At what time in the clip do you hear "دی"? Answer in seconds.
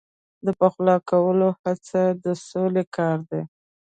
3.29-3.41